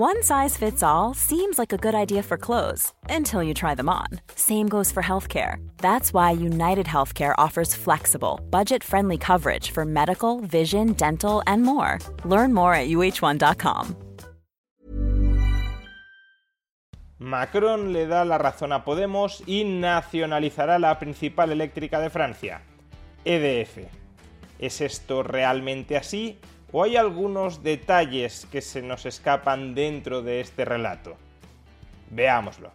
One 0.00 0.22
size 0.22 0.56
fits 0.56 0.82
all 0.82 1.12
seems 1.12 1.58
like 1.58 1.74
a 1.74 1.76
good 1.76 1.94
idea 1.94 2.22
for 2.22 2.38
clothes 2.38 2.94
until 3.10 3.42
you 3.42 3.52
try 3.52 3.74
them 3.74 3.90
on. 3.90 4.06
Same 4.34 4.66
goes 4.66 4.90
for 4.90 5.02
healthcare. 5.02 5.56
That's 5.76 6.14
why 6.14 6.30
United 6.30 6.86
Healthcare 6.86 7.34
offers 7.36 7.74
flexible, 7.74 8.40
budget 8.48 8.82
friendly 8.82 9.18
coverage 9.18 9.72
for 9.72 9.84
medical, 9.84 10.40
vision, 10.40 10.94
dental, 10.94 11.42
and 11.46 11.62
more. 11.64 11.98
Learn 12.24 12.54
more 12.54 12.72
at 12.72 12.88
uh1.com. 12.88 13.94
Macron 17.18 17.92
le 17.92 18.06
da 18.06 18.24
la 18.24 18.38
razón 18.38 18.72
a 18.72 18.82
Podemos 18.82 19.42
y 19.46 19.64
nacionalizará 19.64 20.78
la 20.78 20.98
principal 20.98 21.52
eléctrica 21.52 22.00
de 22.00 22.08
Francia, 22.08 22.62
EDF. 23.26 23.86
¿Es 24.58 24.80
esto 24.80 25.22
realmente 25.22 25.98
así 25.98 26.38
¿O 26.72 26.84
hay 26.84 26.96
algunos 26.96 27.64
detalles 27.64 28.46
que 28.46 28.60
se 28.60 28.80
nos 28.80 29.04
escapan 29.04 29.74
dentro 29.74 30.22
de 30.22 30.40
este 30.40 30.64
relato? 30.64 31.16
Veámoslo. 32.10 32.70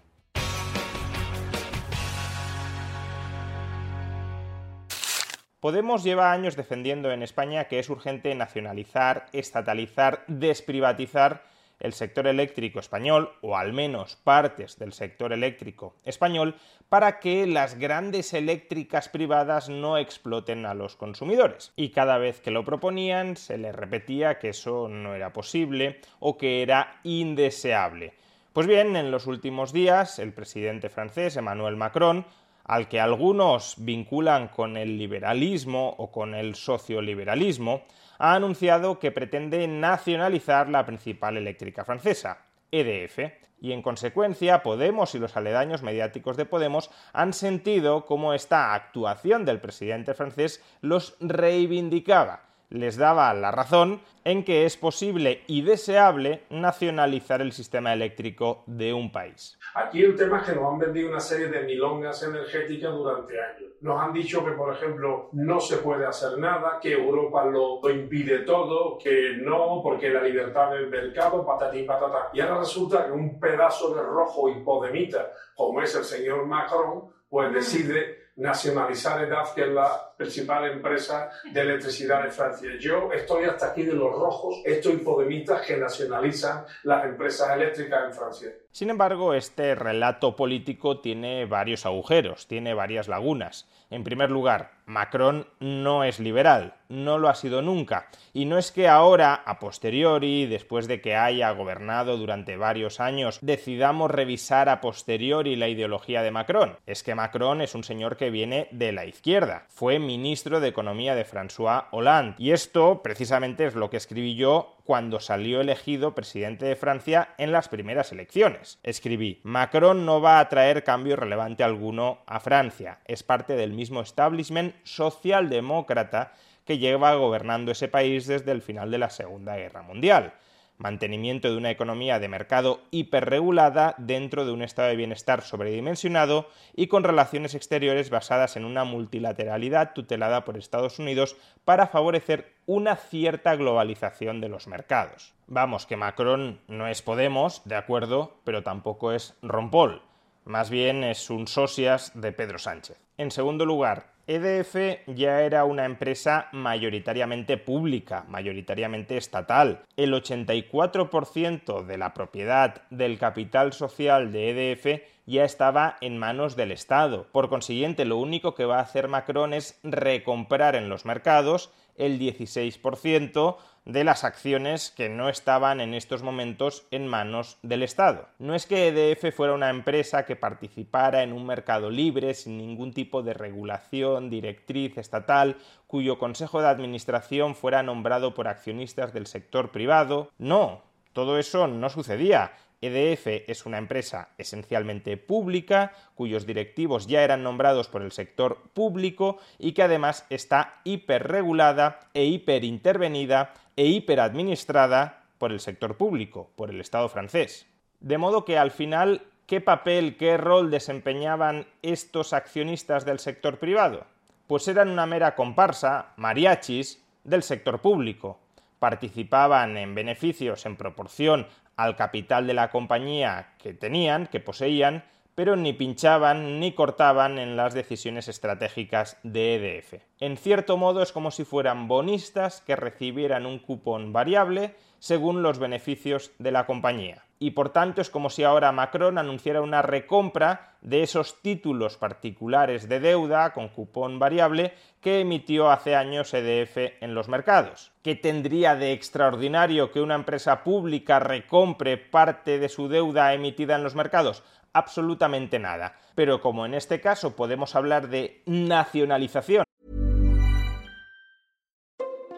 Podemos 5.62 6.04
lleva 6.04 6.34
años 6.34 6.58
defendiendo 6.58 7.10
en 7.12 7.24
España 7.24 7.66
que 7.66 7.80
es 7.80 7.90
urgente 7.90 8.36
nacionalizar, 8.36 9.28
estatalizar, 9.32 10.26
desprivatizar 10.28 11.42
el 11.80 11.94
sector 11.94 12.28
eléctrico 12.28 12.80
español, 12.80 13.32
o 13.42 13.58
al 13.58 13.74
menos 13.74 14.16
partes 14.16 14.78
del 14.78 14.94
sector 14.94 15.34
eléctrico 15.34 15.96
español, 16.04 16.56
para 16.90 17.20
que 17.20 17.48
las 17.48 17.78
grandes 17.78 18.34
eléctricas 18.34 19.10
privadas 19.10 19.70
no 19.70 19.98
exploten 19.98 20.66
a 20.66 20.74
los 20.74 20.96
consumidores. 20.96 21.74
Y 21.76 21.90
cada 21.90 22.18
vez 22.18 22.42
que 22.42 22.52
lo 22.52 22.64
proponían 22.64 23.38
se 23.38 23.58
les 23.58 23.76
repetía 23.76 24.40
que 24.40 24.50
eso 24.50 24.88
no 24.88 25.16
era 25.16 25.34
posible 25.34 26.00
o 26.20 26.38
que 26.38 26.62
era 26.62 27.00
indeseable. 27.04 28.14
Pues 28.54 28.68
bien, 28.68 28.96
en 28.96 29.12
los 29.12 29.28
últimos 29.28 29.74
días 29.74 30.18
el 30.20 30.32
presidente 30.32 30.90
francés 30.90 31.36
Emmanuel 31.36 31.76
Macron 31.76 32.26
al 32.66 32.88
que 32.88 33.00
algunos 33.00 33.76
vinculan 33.78 34.50
con 34.50 34.76
el 34.76 34.98
liberalismo 34.98 35.96
o 35.98 36.12
con 36.12 36.34
el 36.36 36.56
socioliberalismo, 36.56 37.84
ha 38.18 38.34
anunciado 38.34 39.00
que 39.00 39.12
pretende 39.12 39.68
nacionalizar 39.68 40.70
la 40.70 40.86
principal 40.86 41.38
eléctrica 41.38 41.86
francesa, 41.86 42.40
EDF, 42.72 43.20
y 43.62 43.72
en 43.72 43.82
consecuencia 43.82 44.64
Podemos 44.64 45.16
y 45.16 45.20
los 45.20 45.38
aledaños 45.38 45.82
mediáticos 45.82 46.38
de 46.38 46.46
Podemos 46.46 46.92
han 47.14 47.34
sentido 47.34 48.06
cómo 48.06 48.34
esta 48.34 48.74
actuación 48.74 49.46
del 49.46 49.62
presidente 49.62 50.14
francés 50.14 50.64
los 50.82 51.16
reivindicaba, 51.20 52.44
les 52.76 52.98
daba 52.98 53.34
la 53.34 53.52
razón 53.52 54.02
en 54.26 54.44
que 54.44 54.66
es 54.66 54.76
posible 54.76 55.44
y 55.48 55.62
deseable 55.62 56.44
nacionalizar 56.50 57.42
el 57.42 57.52
sistema 57.52 57.94
eléctrico 57.94 58.64
de 58.66 58.92
un 58.92 59.12
país. 59.12 59.58
Aquí 59.76 60.04
el 60.04 60.16
tema 60.16 60.40
es 60.40 60.50
que 60.50 60.56
nos 60.56 60.74
han 60.74 60.80
vendido 60.80 61.10
una 61.10 61.20
serie 61.20 61.48
de 61.48 61.62
milongas 61.62 62.24
energéticas 62.24 62.92
durante 62.92 63.40
años. 63.40 63.72
Nos 63.82 64.02
han 64.02 64.14
dicho 64.14 64.44
que, 64.44 64.52
por 64.52 64.74
ejemplo, 64.74 65.30
no 65.34 65.60
se 65.60 65.78
puede 65.78 66.08
hacer 66.08 66.40
nada, 66.40 66.80
que 66.82 66.94
Europa 66.94 67.46
lo, 67.46 67.80
impide 67.88 68.40
todo, 68.40 68.98
que 68.98 69.38
no, 69.38 69.82
porque 69.84 70.10
la 70.10 70.24
libertad 70.24 70.72
del 70.72 70.90
mercado, 70.90 71.46
patatín, 71.46 71.86
patata. 71.86 72.30
Y 72.34 72.40
ahora 72.40 72.60
resulta 72.60 73.06
que 73.06 73.12
un 73.12 73.40
pedazo 73.40 73.94
de 73.94 74.02
rojo 74.02 74.50
hipodemita, 74.50 75.32
como 75.56 75.82
es 75.82 75.96
el 75.96 76.04
señor 76.04 76.48
Macron, 76.48 77.04
pues 77.30 77.54
decide 77.54 78.26
nacionalizar 78.38 79.24
EDAF, 79.24 79.54
que 79.54 79.62
es 79.62 79.70
la 79.70 80.15
principal 80.18 80.72
empresa 80.72 81.30
de 81.52 81.62
electricidad 81.62 82.24
de 82.24 82.32
Francia. 82.32 82.70
Yo 82.80 83.12
estoy 83.12 83.46
hasta 83.46 83.68
aquí 83.68 83.84
de 83.84 83.94
los 83.94 84.12
rojos, 84.12 84.62
estos 84.66 84.94
podemitas 85.02 85.66
que 85.66 85.78
nacionalizan 85.78 86.66
las 86.84 87.06
empresas 87.06 87.56
eléctricas 87.56 88.06
en 88.06 88.14
Francia. 88.14 88.50
Sin 88.72 88.90
embargo, 88.90 89.34
este 89.34 89.74
relato 89.74 90.36
político 90.36 91.00
tiene 91.00 91.46
varios 91.46 91.86
agujeros, 91.86 92.48
tiene 92.48 92.74
varias 92.74 93.08
lagunas. 93.08 93.70
En 93.90 94.04
primer 94.04 94.32
lugar, 94.32 94.72
Macron 94.86 95.48
no 95.60 96.04
es 96.04 96.20
liberal, 96.20 96.76
no 96.90 97.18
lo 97.18 97.30
ha 97.30 97.36
sido 97.36 97.62
nunca, 97.62 98.10
y 98.34 98.46
no 98.46 98.58
es 98.58 98.72
que 98.72 98.88
ahora, 98.88 99.34
a 99.34 99.60
posteriori, 99.60 100.46
después 100.46 100.88
de 100.88 101.02
que 101.02 101.16
haya 101.16 101.52
gobernado 101.52 102.18
durante 102.18 102.58
varios 102.58 103.00
años, 103.00 103.40
decidamos 103.42 104.12
revisar 104.12 104.68
a 104.70 104.82
posteriori 104.82 105.56
la 105.56 105.70
ideología 105.70 106.22
de 106.22 106.32
Macron. 106.32 106.78
Es 106.86 107.04
que 107.04 107.16
Macron 107.16 107.62
es 107.62 107.76
un 107.76 107.84
señor 107.84 108.18
que 108.18 108.30
viene 108.30 108.68
de 108.72 108.92
la 108.92 109.06
izquierda, 109.06 109.66
fue 109.70 110.00
ministro 110.06 110.60
de 110.60 110.70
Economía 110.70 111.16
de 111.16 111.26
François 111.26 111.86
Hollande, 111.92 112.36
y 112.38 112.52
esto 112.52 113.02
precisamente 113.04 113.66
es 113.66 113.76
lo 113.76 113.90
que 113.90 113.98
escribí 113.98 114.36
yo 114.36 114.78
cuando 114.86 115.20
salió 115.20 115.62
elegido 115.62 116.16
presidente 116.16 116.66
de 116.66 116.76
Francia 116.76 117.30
en 117.38 117.52
las 117.52 117.68
primeras 117.68 118.12
elecciones. 118.12 118.80
Escribí, 118.84 119.42
Macron 119.44 120.06
no 120.06 120.22
va 120.22 120.40
a 120.40 120.48
traer 120.48 120.84
cambio 120.84 121.16
relevante 121.16 121.64
alguno 121.64 122.20
a 122.28 122.40
Francia, 122.40 123.00
es 123.06 123.24
parte 123.24 123.56
del 123.56 123.74
mismo 123.74 124.02
establishment 124.02 124.76
socialdemócrata 124.84 126.34
que 126.66 126.78
lleva 126.78 127.16
gobernando 127.16 127.72
ese 127.72 127.88
país 127.88 128.28
desde 128.28 128.52
el 128.52 128.62
final 128.62 128.92
de 128.92 128.98
la 128.98 129.10
Segunda 129.10 129.56
Guerra 129.58 129.82
Mundial 129.82 130.34
mantenimiento 130.78 131.50
de 131.50 131.58
una 131.58 131.72
economía 131.72 132.20
de 132.20 132.28
mercado 132.28 132.82
hiperregulada 132.92 133.96
dentro 133.98 134.46
de 134.46 134.52
un 134.52 134.62
estado 134.62 134.90
de 134.90 134.96
bienestar 134.96 135.42
sobredimensionado 135.42 136.50
y 136.76 136.88
con 136.88 137.04
relaciones 137.04 137.56
exteriores 137.56 138.10
basadas 138.10 138.56
en 138.58 138.66
una 138.66 138.84
multilateralidad 138.84 139.94
tutelada 139.94 140.46
por 140.46 140.58
Estados 140.58 141.00
Unidos 141.00 141.38
para 141.64 141.88
favorecer 141.88 142.54
una 142.66 142.96
cierta 142.96 143.56
globalización 143.56 144.42
de 144.42 144.50
los 144.50 144.68
mercados. 144.68 145.34
Vamos, 145.48 145.86
que 145.86 145.98
Macron 145.98 146.60
no 146.68 146.88
es 146.88 147.02
Podemos, 147.02 147.62
de 147.66 147.76
acuerdo, 147.76 148.38
pero 148.44 148.64
tampoco 148.64 149.12
es 149.12 149.36
Rompol. 149.42 150.02
Más 150.46 150.70
bien 150.70 151.04
es 151.04 151.30
un 151.30 151.48
socias 151.48 152.12
de 152.14 152.32
Pedro 152.32 152.60
Sánchez. 152.60 152.98
En 153.18 153.32
segundo 153.32 153.66
lugar, 153.66 154.15
EDF 154.28 155.06
ya 155.06 155.44
era 155.44 155.66
una 155.66 155.86
empresa 155.86 156.50
mayoritariamente 156.52 157.58
pública, 157.58 158.26
mayoritariamente 158.28 159.18
estatal. 159.18 159.84
El 159.98 160.14
84% 160.14 161.86
de 161.86 161.98
la 162.00 162.14
propiedad 162.16 162.82
del 162.90 163.20
capital 163.20 163.74
social 163.74 164.32
de 164.32 164.50
EDF 164.50 165.04
ya 165.28 165.44
estaba 165.44 165.98
en 166.02 166.18
manos 166.18 166.56
del 166.56 166.72
Estado. 166.72 167.28
Por 167.32 167.50
consiguiente, 167.50 168.04
lo 168.06 168.18
único 168.18 168.56
que 168.56 168.66
va 168.66 168.80
a 168.80 168.84
hacer 168.84 169.08
Macron 169.08 169.54
es 169.54 169.80
recomprar 169.84 170.76
en 170.76 170.90
los 170.90 171.06
mercados 171.06 171.72
el 171.96 172.20
16% 172.20 173.58
de 173.86 174.04
las 174.04 174.24
acciones 174.24 174.92
que 174.92 175.10
no 175.10 175.30
estaban 175.30 175.80
en 175.80 175.94
estos 175.94 176.24
momentos 176.24 176.88
en 176.90 177.08
manos 177.08 177.58
del 177.62 177.84
Estado. 177.84 178.28
No 178.40 178.56
es 178.56 178.66
que 178.66 178.88
EDF 178.88 179.34
fuera 179.36 179.54
una 179.54 179.70
empresa 179.70 180.26
que 180.26 180.36
participara 180.36 181.22
en 181.22 181.32
un 181.32 181.46
mercado 181.46 181.92
libre 181.92 182.34
sin 182.34 182.58
ningún 182.58 182.94
tipo 182.94 183.22
de 183.22 183.36
regulación, 183.36 184.15
directriz 184.22 184.98
estatal, 184.98 185.58
cuyo 185.88 186.18
consejo 186.18 186.62
de 186.62 186.68
administración 186.68 187.56
fuera 187.56 187.84
nombrado 187.84 188.34
por 188.34 188.48
accionistas 188.48 189.14
del 189.14 189.28
sector 189.28 189.72
privado. 189.72 190.32
No, 190.38 190.82
todo 191.14 191.38
eso 191.38 191.68
no 191.68 191.90
sucedía. 191.90 192.54
EDF 192.82 193.28
es 193.48 193.66
una 193.66 193.78
empresa 193.78 194.30
esencialmente 194.38 195.18
pública, 195.18 195.94
cuyos 196.14 196.46
directivos 196.46 197.08
ya 197.08 197.24
eran 197.24 197.42
nombrados 197.42 197.88
por 197.88 198.02
el 198.02 198.12
sector 198.12 198.70
público 198.74 199.38
y 199.58 199.72
que 199.72 199.84
además 199.84 200.26
está 200.30 200.82
hiperregulada 200.84 202.00
e 202.14 202.26
hiperintervenida 202.26 203.54
e 203.76 203.86
hiperadministrada 203.88 205.24
por 205.38 205.52
el 205.52 205.60
sector 205.60 205.98
público, 205.98 206.52
por 206.56 206.70
el 206.70 206.82
Estado 206.82 207.10
francés. 207.10 207.68
De 208.00 208.18
modo 208.18 208.46
que 208.46 208.58
al 208.58 208.72
final, 208.72 209.24
¿qué 209.46 209.62
papel, 209.62 210.18
qué 210.18 210.38
rol 210.38 210.72
desempeñaban 210.72 211.68
estos 211.82 212.34
accionistas 212.34 213.06
del 213.06 213.20
sector 213.20 213.60
privado? 213.60 214.06
Pues 214.48 214.68
eran 214.68 214.90
una 214.90 215.06
mera 215.06 215.36
comparsa, 215.36 216.14
mariachis, 216.18 217.04
del 217.24 217.44
sector 217.44 217.82
público. 217.82 218.40
Participaban 218.80 219.78
en 219.78 219.96
beneficios 219.96 220.66
en 220.66 220.76
proporción 220.76 221.48
al 221.76 221.96
capital 221.96 222.48
de 222.48 222.54
la 222.54 222.70
compañía 222.70 223.54
que 223.58 223.74
tenían, 223.74 224.28
que 224.28 224.40
poseían, 224.40 225.04
pero 225.36 225.58
ni 225.58 225.74
pinchaban 225.74 226.60
ni 226.60 226.72
cortaban 226.72 227.38
en 227.40 227.58
las 227.58 227.74
decisiones 227.74 228.30
estratégicas 228.30 229.18
de 229.24 229.56
EDF. 229.56 230.02
En 230.20 230.38
cierto 230.38 230.78
modo 230.78 231.02
es 231.02 231.12
como 231.12 231.30
si 231.30 231.44
fueran 231.44 231.90
bonistas 231.90 232.62
que 232.62 232.78
recibieran 232.78 233.46
un 233.46 233.60
cupón 233.60 234.14
variable 234.14 234.76
según 235.06 235.44
los 235.44 235.60
beneficios 235.60 236.32
de 236.40 236.50
la 236.50 236.66
compañía. 236.66 237.26
Y 237.38 237.52
por 237.52 237.70
tanto 237.70 238.02
es 238.02 238.10
como 238.10 238.32
si 238.32 238.44
ahora 238.44 238.72
Macron 238.72 239.20
anunciara 239.20 239.62
una 239.62 239.84
recompra 239.84 240.78
de 240.82 241.04
esos 241.04 241.44
títulos 241.44 241.96
particulares 241.96 242.90
de 242.90 243.00
deuda 243.00 243.54
con 243.54 243.68
cupón 243.68 244.18
variable 244.18 244.74
que 245.02 245.20
emitió 245.20 245.70
hace 245.70 245.96
años 245.96 246.34
EDF 246.34 247.04
en 247.04 247.14
los 247.14 247.30
mercados. 247.30 247.92
¿Qué 248.02 248.16
tendría 248.16 248.76
de 248.76 248.94
extraordinario 248.94 249.92
que 249.92 250.02
una 250.02 250.16
empresa 250.16 250.64
pública 250.64 251.20
recompre 251.20 251.98
parte 251.98 252.58
de 252.58 252.68
su 252.68 252.88
deuda 252.88 253.32
emitida 253.36 253.76
en 253.76 253.84
los 253.84 253.94
mercados? 253.94 254.42
absolutamente 254.74 255.58
nada. 255.58 255.96
Pero 256.16 256.42
como 256.42 256.66
en 256.66 256.74
este 256.74 257.00
caso 257.00 257.34
podemos 257.36 257.76
hablar 257.76 258.10
de 258.10 258.42
nacionalización 258.46 259.65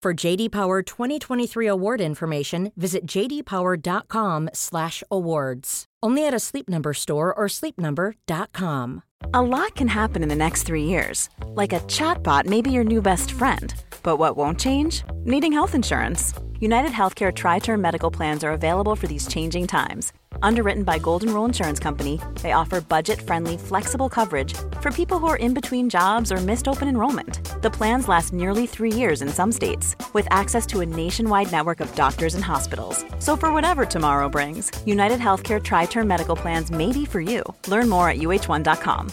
For 0.00 0.14
JD 0.14 0.52
Power 0.52 0.80
2023 0.82 1.66
award 1.66 2.00
information, 2.00 2.70
visit 2.76 3.04
jdpower.com/awards. 3.04 5.84
Only 6.00 6.24
at 6.24 6.32
a 6.32 6.38
Sleep 6.38 6.68
Number 6.68 6.94
store 6.94 7.34
or 7.34 7.48
sleepnumber.com. 7.48 9.02
A 9.34 9.42
lot 9.42 9.74
can 9.74 9.88
happen 9.88 10.22
in 10.22 10.28
the 10.28 10.36
next 10.36 10.62
three 10.62 10.84
years. 10.84 11.28
Like 11.48 11.72
a 11.72 11.80
chatbot 11.80 12.46
may 12.46 12.62
be 12.62 12.70
your 12.70 12.84
new 12.84 13.02
best 13.02 13.32
friend. 13.32 13.74
But 14.04 14.18
what 14.18 14.36
won't 14.36 14.60
change? 14.60 15.02
Needing 15.24 15.52
health 15.52 15.74
insurance. 15.74 16.32
United 16.60 16.92
Healthcare 16.92 17.34
Tri 17.34 17.58
Term 17.58 17.80
Medical 17.80 18.12
Plans 18.12 18.44
are 18.44 18.52
available 18.52 18.94
for 18.94 19.08
these 19.08 19.26
changing 19.26 19.66
times. 19.66 20.12
Underwritten 20.42 20.82
by 20.82 20.98
Golden 20.98 21.32
Rule 21.32 21.44
Insurance 21.44 21.78
Company, 21.78 22.20
they 22.42 22.52
offer 22.52 22.80
budget 22.80 23.20
friendly, 23.20 23.56
flexible 23.56 24.08
coverage 24.08 24.54
for 24.80 24.90
people 24.90 25.18
who 25.18 25.26
are 25.26 25.36
in 25.36 25.54
between 25.54 25.88
jobs 25.88 26.32
or 26.32 26.36
missed 26.36 26.68
open 26.68 26.88
enrollment. 26.88 27.40
The 27.62 27.70
plans 27.70 28.08
last 28.08 28.32
nearly 28.32 28.66
three 28.66 28.92
years 28.92 29.22
in 29.22 29.28
some 29.28 29.52
states, 29.52 29.96
with 30.14 30.26
access 30.30 30.66
to 30.66 30.80
a 30.80 30.86
nationwide 30.86 31.50
network 31.52 31.80
of 31.80 31.94
doctors 31.94 32.34
and 32.34 32.44
hospitals. 32.44 33.04
So, 33.18 33.36
for 33.36 33.52
whatever 33.52 33.84
tomorrow 33.84 34.28
brings, 34.28 34.70
United 34.86 35.18
Healthcare 35.20 35.62
Tri 35.62 35.86
Term 35.86 36.06
Medical 36.06 36.36
Plans 36.36 36.70
may 36.70 36.92
be 36.92 37.04
for 37.04 37.20
you. 37.20 37.42
Learn 37.66 37.88
more 37.88 38.08
at 38.08 38.18
uh1.com. 38.18 39.12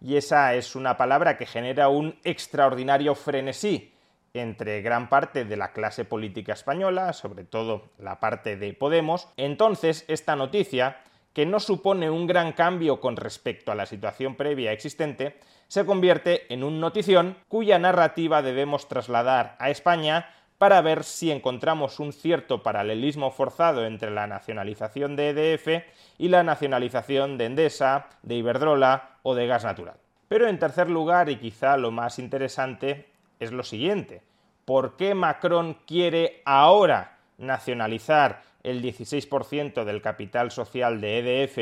Y 0.00 0.18
esa 0.18 0.54
es 0.54 0.76
una 0.76 0.98
palabra 0.98 1.38
que 1.38 1.46
genera 1.46 1.88
un 1.88 2.14
extraordinario 2.24 3.14
frenesí 3.14 3.93
entre 4.34 4.82
gran 4.82 5.08
parte 5.08 5.44
de 5.44 5.56
la 5.56 5.72
clase 5.72 6.04
política 6.04 6.52
española, 6.52 7.12
sobre 7.12 7.44
todo 7.44 7.90
la 7.98 8.18
parte 8.18 8.56
de 8.56 8.74
Podemos, 8.74 9.28
entonces 9.36 10.04
esta 10.08 10.34
noticia, 10.36 10.98
que 11.32 11.46
no 11.46 11.60
supone 11.60 12.10
un 12.10 12.26
gran 12.26 12.52
cambio 12.52 13.00
con 13.00 13.16
respecto 13.16 13.72
a 13.72 13.76
la 13.76 13.86
situación 13.86 14.34
previa 14.34 14.72
existente, 14.72 15.38
se 15.68 15.86
convierte 15.86 16.52
en 16.52 16.62
un 16.62 16.80
notición 16.80 17.36
cuya 17.48 17.78
narrativa 17.78 18.42
debemos 18.42 18.88
trasladar 18.88 19.56
a 19.58 19.70
España 19.70 20.28
para 20.58 20.80
ver 20.80 21.04
si 21.04 21.30
encontramos 21.30 21.98
un 22.00 22.12
cierto 22.12 22.62
paralelismo 22.62 23.30
forzado 23.30 23.86
entre 23.86 24.10
la 24.10 24.26
nacionalización 24.26 25.16
de 25.16 25.30
EDF 25.30 25.84
y 26.18 26.28
la 26.28 26.42
nacionalización 26.42 27.38
de 27.38 27.46
Endesa, 27.46 28.06
de 28.22 28.36
Iberdrola 28.36 29.18
o 29.22 29.34
de 29.34 29.46
gas 29.46 29.64
natural. 29.64 29.96
Pero 30.28 30.48
en 30.48 30.58
tercer 30.58 30.90
lugar, 30.90 31.28
y 31.28 31.36
quizá 31.36 31.76
lo 31.76 31.90
más 31.90 32.18
interesante, 32.18 33.13
es 33.44 33.52
lo 33.52 33.62
siguiente. 33.62 34.22
¿Por 34.64 34.96
qué 34.96 35.14
Macron 35.14 35.78
quiere 35.86 36.42
ahora 36.44 37.18
nacionalizar 37.38 38.42
el 38.62 38.82
16% 38.82 39.84
del 39.84 40.02
capital 40.02 40.50
social 40.50 41.00
de 41.00 41.18
EDF 41.18 41.56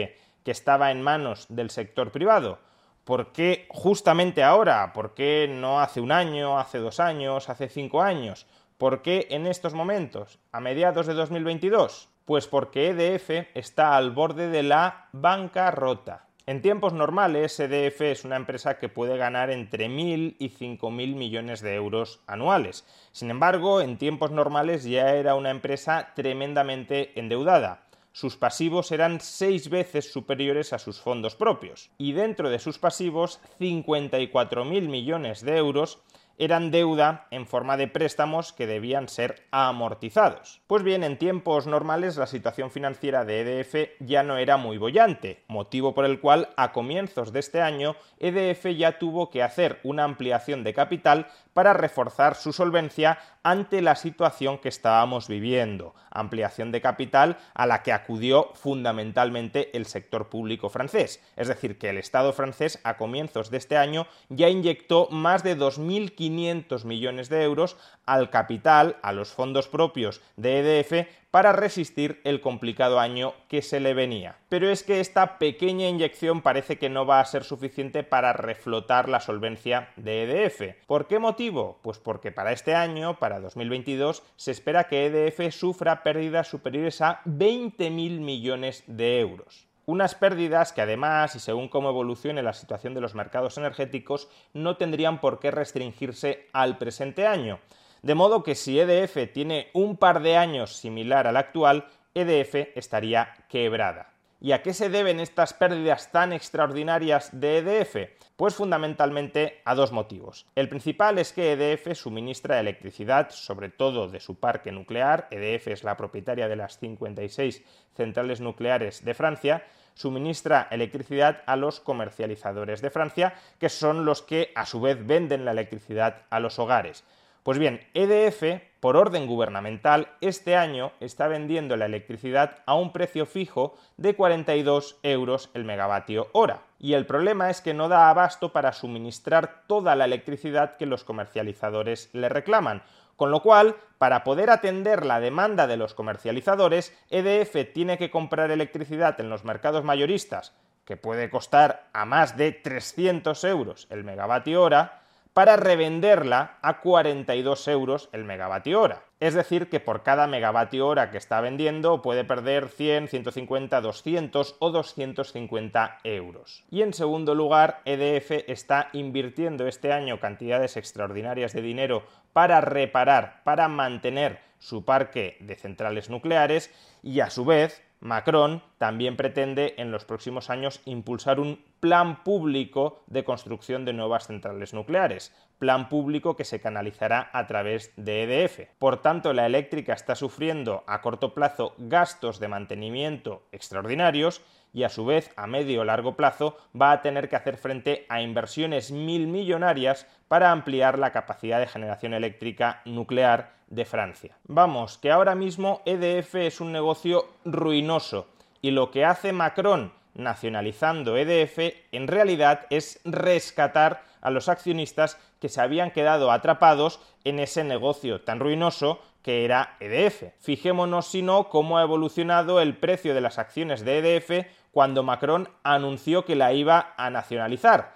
que 0.45 0.51
estaba 0.51 0.91
en 0.91 1.03
manos 1.03 1.47
del 1.49 1.71
sector 1.71 2.13
privado? 2.13 2.59
¿Por 3.05 3.33
qué 3.33 3.67
justamente 3.69 4.45
ahora? 4.45 4.93
¿Por 4.93 5.15
qué 5.15 5.49
no 5.51 5.81
hace 5.81 6.01
un 6.01 6.13
año, 6.13 6.59
hace 6.59 6.79
dos 6.79 7.01
años, 7.01 7.49
hace 7.49 7.69
cinco 7.69 8.01
años? 8.01 8.47
¿Por 8.79 9.03
qué 9.03 9.27
en 9.31 9.47
estos 9.47 9.75
momentos, 9.75 10.39
a 10.53 10.61
mediados 10.61 11.07
de 11.07 11.15
2022? 11.15 12.09
Pues 12.25 12.47
porque 12.47 12.91
EDF 12.91 13.49
está 13.55 13.97
al 13.97 14.13
borde 14.13 14.49
de 14.49 14.63
la 14.63 15.09
bancarrota. 15.13 16.27
En 16.45 16.61
tiempos 16.61 16.93
normales, 16.93 17.61
EDF 17.61 18.01
es 18.01 18.25
una 18.25 18.35
empresa 18.35 18.81
que 18.81 18.89
puede 18.89 19.17
ganar 19.17 19.51
entre 19.51 19.87
1.000 19.89 20.35
y 20.41 20.49
5.000 20.49 21.15
millones 21.15 21.61
de 21.61 21.77
euros 21.77 22.21
anuales. 22.27 22.85
Sin 23.13 23.31
embargo, 23.31 23.81
en 23.81 23.97
tiempos 23.97 24.33
normales 24.33 24.83
ya 24.83 25.15
era 25.15 25.37
una 25.37 25.51
empresa 25.51 26.13
tremendamente 26.17 27.13
endeudada. 27.15 27.85
Sus 28.11 28.37
pasivos 28.37 28.91
eran 28.91 29.21
seis 29.21 29.71
veces 29.71 30.13
superiores 30.13 30.73
a 30.73 30.81
sus 30.81 31.01
fondos 31.01 31.37
propios. 31.37 31.91
Y 31.97 32.13
dentro 32.13 32.51
de 32.51 32.59
sus 32.59 32.77
pasivos, 32.77 33.41
54.000 33.61 34.89
millones 34.89 35.43
de 35.43 35.57
euros 35.57 36.03
eran 36.39 36.71
deuda 36.71 37.27
en 37.31 37.47
forma 37.47 37.77
de 37.77 37.89
préstamos 37.89 38.53
que 38.53 38.67
debían 38.67 39.09
ser 39.09 39.47
amortizados. 39.51 40.61
Pues 40.67 40.83
bien, 40.83 41.05
en 41.05 41.19
tiempos 41.19 41.67
normales 41.67 42.17
la 42.17 42.27
situación 42.27 42.71
financiera 42.71 43.25
de 43.25 43.41
EDF 43.41 43.91
ya 44.01 44.23
no 44.23 44.37
era 44.37 44.57
muy 44.57 44.79
bollante, 44.79 45.45
motivo 45.49 45.95
por 45.95 46.05
el 46.05 46.21
cual 46.21 46.49
a 46.57 46.73
comienzos 46.73 47.33
de 47.33 47.41
este 47.41 47.61
año 47.61 47.97
EDF 48.19 48.67
ya 48.77 48.99
tuvo 48.99 49.31
que 49.31 49.43
hacer 49.43 49.81
una 49.83 50.05
ampliación 50.05 50.65
de 50.65 50.75
capital 50.75 51.27
para 51.55 51.73
reforzar 51.73 52.35
su 52.35 52.53
solvencia 52.53 53.19
ante 53.43 53.83
la 53.83 53.97
situación 53.97 54.59
que 54.59 54.69
estábamos 54.69 55.29
viviendo, 55.29 55.95
ampliación 56.11 56.73
de 56.73 56.81
capital 56.81 57.39
a 57.55 57.67
la 57.67 57.83
que 57.83 57.93
acudió 57.93 58.53
fundamentalmente 58.55 59.77
el 59.77 59.87
sector 59.87 60.29
público 60.29 60.69
francés, 60.69 61.21
es 61.37 61.49
decir, 61.49 61.79
que 61.79 61.91
el 61.91 61.99
Estado 61.99 62.33
francés 62.33 62.81
a 62.85 62.97
comienzos 62.97 63.51
de 63.51 63.59
este 63.59 63.77
año 63.77 64.07
ya 64.29 64.49
inyectó 64.49 65.09
más 65.11 65.43
de 65.43 65.59
2.500 65.59 66.85
millones 66.85 67.29
de 67.29 67.43
euros 67.43 67.77
al 68.07 68.31
capital, 68.31 68.97
a 69.03 69.13
los 69.13 69.33
fondos 69.33 69.69
propios 69.69 70.21
de 70.37 70.61
EDF, 70.61 71.09
para 71.33 71.53
resistir 71.53 72.21
el 72.25 72.43
complicado 72.43 73.01
año 73.01 73.33
que 73.49 73.63
se 73.63 73.81
le 73.81 73.95
venía. 73.95 74.37
Pero 74.51 74.69
es 74.69 74.83
que 74.83 75.01
esta 75.01 75.39
pequeña 75.39 75.89
inyección 75.89 76.43
parece 76.43 76.79
que 76.79 76.91
no 76.91 77.07
va 77.07 77.21
a 77.21 77.25
ser 77.25 77.43
suficiente 77.43 78.03
para 78.05 78.35
reflotar 78.35 79.09
la 79.09 79.19
solvencia 79.19 79.89
de 79.97 80.25
EDF. 80.25 80.87
¿Por 80.87 81.07
qué 81.07 81.19
motivo? 81.19 81.79
Pues 81.83 81.99
porque 81.99 82.33
para 82.33 82.53
este 82.53 82.75
año, 82.75 83.19
para 83.19 83.41
2022, 83.41 84.23
se 84.37 84.51
espera 84.51 84.85
que 84.85 85.07
EDF 85.07 85.55
sufra 85.55 86.03
pérdidas 86.03 86.49
superiores 86.49 87.01
a 87.01 87.23
20.000 87.25 88.21
millones 88.21 88.85
de 88.87 89.19
euros. 89.21 89.67
Unas 89.87 90.15
pérdidas 90.15 90.75
que 90.75 90.83
además, 90.83 91.35
y 91.35 91.41
según 91.41 91.69
cómo 91.69 91.89
evolucione 91.89 92.43
la 92.43 92.53
situación 92.53 92.93
de 92.93 93.01
los 93.01 93.15
mercados 93.15 93.57
energéticos, 93.57 94.29
no 94.53 94.77
tendrían 94.77 95.19
por 95.19 95.41
qué 95.41 95.51
restringirse 95.51 96.47
al 96.53 96.77
presente 96.77 97.27
año. 97.27 97.59
De 98.03 98.17
modo 98.17 98.43
que 98.43 98.57
si 98.57 98.81
EDF 98.81 99.33
tiene 99.33 99.71
un 99.75 99.97
par 99.97 100.23
de 100.23 100.37
años 100.37 100.75
similar 100.75 101.29
al 101.29 101.37
actual, 101.37 101.87
EDF 102.15 102.77
estaría 102.77 103.33
quebrada. 103.49 104.13
¿Y 104.41 104.51
a 104.51 104.61
qué 104.61 104.75
se 104.75 104.89
deben 104.89 105.21
estas 105.21 105.55
pérdidas 105.55 106.11
tan 106.11 106.33
extraordinarias 106.33 107.31
de 107.33 107.59
EDF? 107.59 108.11
Pues 108.35 108.57
fundamentalmente 108.57 109.63
a 109.65 109.77
dos 109.77 109.93
motivos. 109.93 110.47
El 110.57 110.69
principal 110.69 111.21
es 111.21 111.33
que 111.33 111.53
EDF 111.53 111.97
suministra 111.97 112.59
electricidad, 112.59 113.31
sobre 113.31 113.69
todo 113.69 114.09
de 114.09 114.19
su 114.19 114.35
parque 114.35 114.73
nuclear, 114.73 115.29
EDF 115.31 115.69
es 115.69 115.85
la 115.85 115.97
propietaria 115.97 116.49
de 116.49 116.57
las 116.57 116.81
56 116.81 117.63
centrales 117.95 118.41
nucleares 118.41 119.05
de 119.05 119.15
Francia, 119.15 119.65
suministra 119.95 120.67
electricidad 120.73 121.45
a 121.47 121.55
los 121.55 121.79
comercializadores 121.79 122.83
de 122.83 122.91
Francia, 122.91 123.35
que 123.61 123.69
son 123.69 124.05
los 124.05 124.23
que 124.23 124.51
a 124.57 124.67
su 124.67 124.81
vez 124.81 125.07
venden 125.07 125.45
la 125.45 125.53
electricidad 125.53 126.23
a 126.31 126.41
los 126.41 126.59
hogares. 126.59 127.05
Pues 127.43 127.59
bien, 127.59 127.81
EDF, 127.95 128.63
por 128.79 128.97
orden 128.97 129.27
gubernamental, 129.27 130.09
este 130.21 130.55
año 130.55 130.93
está 131.01 131.27
vendiendo 131.27 131.77
la 131.77 131.87
electricidad 131.87 132.59
a 132.67 132.77
un 132.77 132.93
precio 132.93 133.27
fijo 133.27 133.75
de 133.97 134.15
42 134.15 135.01
euros 135.03 135.51
el 135.53 135.65
megavatio 135.65 136.29
hora. 136.33 136.63
Y 136.79 136.95
el 136.95 137.05
problema 137.05 137.51
es 137.51 137.61
que 137.61 137.75
no 137.75 137.89
da 137.89 138.11
abasto 138.11 138.53
para 138.53 138.73
suministrar 138.73 139.65
toda 139.67 139.97
la 139.97 140.05
electricidad 140.05 140.77
que 140.77 140.87
los 140.87 141.03
comercializadores 141.03 142.11
le 142.13 142.29
reclaman. 142.29 142.85
Con 143.17 143.33
lo 143.33 143.43
cual, 143.43 143.75
para 143.99 144.23
poder 144.23 144.49
atender 144.49 145.05
la 145.05 145.19
demanda 145.19 145.67
de 145.67 145.77
los 145.77 145.95
comercializadores, 145.95 146.97
EDF 147.11 147.73
tiene 147.75 147.99
que 147.99 148.11
comprar 148.11 148.53
electricidad 148.53 149.21
en 149.21 149.31
los 149.31 149.45
mercados 149.45 149.83
mayoristas, 149.83 150.55
que 150.85 150.97
puede 150.97 151.29
costar 151.29 151.89
a 151.93 152.05
más 152.05 152.37
de 152.37 152.53
300 152.53 153.43
euros 153.45 153.89
el 153.91 154.05
megavatio 154.05 154.63
hora, 154.63 155.02
para 155.35 155.57
revenderla 155.57 156.59
a 156.63 156.81
42 156.81 157.69
euros 157.69 158.09
el 158.13 158.25
megavatio 158.25 158.81
hora. 158.81 159.05
Es 159.19 159.35
decir, 159.35 159.69
que 159.69 159.81
por 159.81 160.03
cada 160.03 160.27
megavatio 160.27 160.87
hora 160.87 161.11
que 161.11 161.19
está 161.19 161.41
vendiendo 161.41 162.03
puede 162.03 162.25
perder 162.25 162.69
100, 162.69 163.09
150, 163.09 163.81
200 163.81 164.57
o 164.59 164.71
250 164.71 166.01
euros. 166.05 166.65
Y 166.71 166.83
en 166.83 166.93
segundo 166.93 167.35
lugar, 167.35 167.81
EDF 167.85 168.49
está 168.49 168.89
invirtiendo 168.93 169.67
este 169.67 169.93
año 169.93 170.21
cantidades 170.21 170.77
extraordinarias 170.77 171.53
de 171.53 171.63
dinero 171.63 172.05
para 172.33 172.61
reparar, 172.61 173.43
para 173.45 173.69
mantener 173.69 174.41
su 174.59 174.85
parque 174.85 175.37
de 175.41 175.55
centrales 175.55 176.11
nucleares 176.11 176.71
y 177.03 177.21
a 177.21 177.31
su 177.31 177.45
vez 177.45 177.83
Macron 178.03 178.63
también 178.79 179.17
pretende 179.17 179.75
en 179.79 179.93
los 179.93 180.05
próximos 180.05 180.51
años 180.51 180.81
impulsar 180.87 181.39
un 181.39 181.65
plan 181.79 182.25
público 182.25 183.05
de 183.07 183.23
construcción 183.23 183.85
de 183.85 183.93
nuevas 183.93 184.27
centrales 184.27 184.75
nucleares, 184.75 185.33
plan 185.63 185.89
público 185.89 186.35
que 186.35 186.45
se 186.45 186.61
canalizará 186.61 187.31
a 187.33 187.47
través 187.47 187.93
de 187.95 188.25
EDF. 188.25 188.67
Por 188.81 189.01
tanto, 189.01 189.33
la 189.33 189.47
eléctrica 189.47 189.93
está 189.93 190.17
sufriendo 190.17 190.83
a 190.89 191.01
corto 191.01 191.35
plazo 191.35 191.77
gastos 191.79 192.41
de 192.41 192.49
mantenimiento 192.49 193.45
extraordinarios 193.53 194.43
y 194.73 194.83
a 194.83 194.89
su 194.89 195.05
vez 195.05 195.31
a 195.37 195.47
medio 195.47 195.83
o 195.83 195.85
largo 195.85 196.17
plazo 196.17 196.57
va 196.75 196.91
a 196.91 197.01
tener 197.01 197.29
que 197.29 197.37
hacer 197.37 197.59
frente 197.59 198.07
a 198.09 198.21
inversiones 198.21 198.91
mil 198.91 199.29
millonarias 199.29 200.09
para 200.27 200.51
ampliar 200.51 200.99
la 200.99 201.13
capacidad 201.13 201.61
de 201.61 201.69
generación 201.69 202.13
eléctrica 202.13 202.83
nuclear 202.85 203.53
de 203.69 203.85
Francia. 203.85 204.37
Vamos, 204.49 204.99
que 204.99 205.13
ahora 205.13 205.37
mismo 205.37 205.81
EDF 205.85 206.35
es 206.35 206.61
un 206.61 206.73
negocio 206.73 207.29
ruinoso 207.45 208.27
y 208.61 208.73
lo 208.73 208.91
que 208.91 209.05
hace 209.05 209.33
Macron 209.33 209.93
nacionalizando 210.15 211.17
EDF 211.17 211.75
en 211.93 212.09
realidad 212.09 212.67
es 212.71 213.01
rescatar 213.05 214.03
a 214.21 214.31
los 214.31 214.49
accionistas 214.49 215.19
que 215.41 215.49
se 215.49 215.61
habían 215.61 215.91
quedado 215.91 216.31
atrapados 216.31 217.01
en 217.25 217.39
ese 217.39 217.65
negocio 217.65 218.21
tan 218.21 218.41
ruinoso 218.41 219.01
que 219.23 219.45
era 219.45 219.77
EDF. 219.81 220.33
Fijémonos, 220.41 221.07
si 221.07 221.23
no, 221.23 221.49
cómo 221.49 221.79
ha 221.79 221.83
evolucionado 221.83 222.61
el 222.61 222.77
precio 222.77 223.15
de 223.15 223.21
las 223.21 223.39
acciones 223.39 223.85
de 223.85 223.99
EDF 223.99 224.47
cuando 224.73 225.03
Macron 225.03 225.49
anunció 225.63 226.25
que 226.25 226.37
la 226.37 226.53
iba 226.53 226.95
a 226.97 227.11
nacionalizar. 227.11 227.95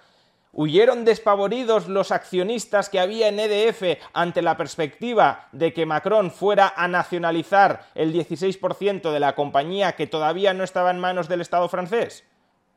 Huyeron 0.59 1.05
despavoridos 1.05 1.87
los 1.87 2.11
accionistas 2.11 2.89
que 2.89 2.99
había 2.99 3.27
en 3.27 3.39
EDF 3.39 4.01
ante 4.11 4.41
la 4.41 4.57
perspectiva 4.57 5.49
de 5.51 5.71
que 5.71 5.85
Macron 5.85 6.31
fuera 6.31 6.73
a 6.75 6.87
nacionalizar 6.87 7.85
el 7.93 8.11
16% 8.11 9.11
de 9.11 9.19
la 9.19 9.35
compañía 9.35 9.91
que 9.91 10.07
todavía 10.07 10.55
no 10.55 10.63
estaba 10.63 10.89
en 10.89 10.97
manos 10.97 11.27
del 11.27 11.41
Estado 11.41 11.69
francés. 11.69 12.23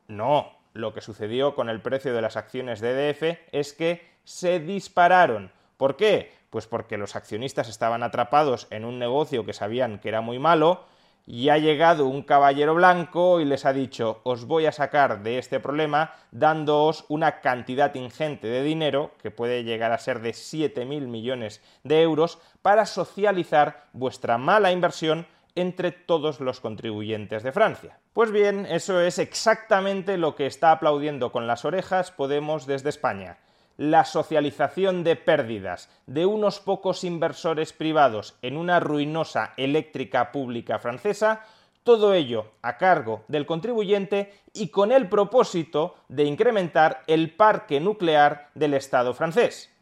No, 0.08 0.58
lo 0.74 0.92
que 0.92 1.00
sucedió 1.00 1.54
con 1.54 1.70
el 1.70 1.80
precio 1.80 2.12
de 2.12 2.20
las 2.20 2.36
acciones 2.36 2.80
de 2.80 2.90
EDF 2.90 3.38
es 3.50 3.72
que 3.72 4.06
se 4.24 4.60
dispararon. 4.60 5.50
¿Por 5.78 5.96
qué? 5.96 6.34
Pues 6.50 6.66
porque 6.66 6.98
los 6.98 7.16
accionistas 7.16 7.70
estaban 7.70 8.02
atrapados 8.02 8.66
en 8.68 8.84
un 8.84 8.98
negocio 8.98 9.46
que 9.46 9.54
sabían 9.54 10.00
que 10.00 10.10
era 10.10 10.20
muy 10.20 10.38
malo, 10.38 10.84
y 11.32 11.48
ha 11.48 11.58
llegado 11.58 12.08
un 12.08 12.22
caballero 12.22 12.74
blanco 12.74 13.38
y 13.38 13.44
les 13.44 13.64
ha 13.64 13.72
dicho 13.72 14.20
os 14.24 14.46
voy 14.46 14.66
a 14.66 14.72
sacar 14.72 15.22
de 15.22 15.38
este 15.38 15.60
problema 15.60 16.12
dándoos 16.32 17.04
una 17.08 17.40
cantidad 17.40 17.94
ingente 17.94 18.48
de 18.48 18.64
dinero, 18.64 19.12
que 19.22 19.30
puede 19.30 19.62
llegar 19.62 19.92
a 19.92 19.98
ser 19.98 20.22
de 20.22 20.30
7.000 20.30 21.06
millones 21.06 21.62
de 21.84 22.02
euros, 22.02 22.40
para 22.62 22.84
socializar 22.84 23.86
vuestra 23.92 24.38
mala 24.38 24.72
inversión 24.72 25.24
entre 25.54 25.92
todos 25.92 26.40
los 26.40 26.58
contribuyentes 26.58 27.44
de 27.44 27.52
Francia. 27.52 28.00
Pues 28.12 28.32
bien, 28.32 28.66
eso 28.66 29.00
es 29.00 29.20
exactamente 29.20 30.18
lo 30.18 30.34
que 30.34 30.46
está 30.46 30.72
aplaudiendo 30.72 31.30
con 31.30 31.46
las 31.46 31.64
orejas 31.64 32.10
Podemos 32.10 32.66
desde 32.66 32.88
España 32.88 33.38
la 33.80 34.04
socialización 34.04 35.04
de 35.04 35.16
pérdidas 35.16 35.88
de 36.06 36.26
unos 36.26 36.60
pocos 36.60 37.02
inversores 37.02 37.72
privados 37.72 38.36
en 38.42 38.58
una 38.58 38.78
ruinosa 38.78 39.54
eléctrica 39.56 40.32
pública 40.32 40.78
francesa, 40.78 41.46
todo 41.82 42.12
ello 42.12 42.52
a 42.60 42.76
cargo 42.76 43.24
del 43.28 43.46
contribuyente 43.46 44.34
y 44.52 44.68
con 44.68 44.92
el 44.92 45.08
propósito 45.08 45.94
de 46.08 46.24
incrementar 46.24 47.04
el 47.06 47.34
parque 47.34 47.80
nuclear 47.80 48.50
del 48.54 48.74
Estado 48.74 49.14
francés, 49.14 49.74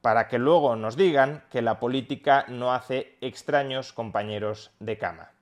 para 0.00 0.26
que 0.26 0.38
luego 0.38 0.74
nos 0.74 0.96
digan 0.96 1.44
que 1.50 1.60
la 1.60 1.78
política 1.78 2.46
no 2.48 2.72
hace 2.72 3.18
extraños 3.20 3.92
compañeros 3.92 4.70
de 4.80 4.96
cama. 4.96 5.32